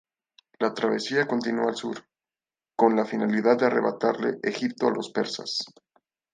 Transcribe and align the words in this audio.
La 0.57 0.73
travesía 0.73 1.27
continúa 1.27 1.69
al 1.69 1.75
sur, 1.75 2.03
con 2.75 2.95
la 2.95 3.05
finalidad 3.05 3.55
de 3.59 3.67
arrebatarle 3.67 4.39
Egipto 4.41 4.87
a 4.87 4.91
los 4.91 5.11
persas. 5.11 5.59